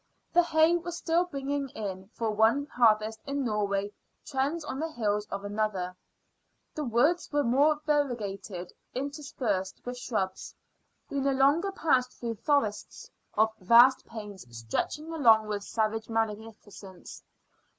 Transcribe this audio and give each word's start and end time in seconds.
The 0.33 0.41
hay 0.41 0.77
was 0.77 0.97
still 0.97 1.25
bringing 1.25 1.69
in, 1.69 2.07
for 2.15 2.31
one 2.31 2.65
harvest 2.65 3.19
in 3.27 3.45
Norway 3.45 3.91
treads 4.25 4.65
on 4.65 4.79
the 4.79 4.91
heels 4.91 5.27
of 5.27 5.43
the 5.43 5.61
other. 5.63 5.95
The 6.73 6.83
woods 6.83 7.31
were 7.31 7.43
more 7.43 7.79
variegated, 7.85 8.73
interspersed 8.95 9.79
with 9.85 9.99
shrubs. 9.99 10.55
We 11.11 11.19
no 11.19 11.33
longer 11.33 11.71
passed 11.71 12.13
through 12.13 12.37
forests 12.37 13.11
of 13.35 13.53
vast 13.59 14.03
pines 14.07 14.43
stretching 14.57 15.13
along 15.13 15.45
with 15.45 15.63
savage 15.63 16.09
magnificence. 16.09 17.21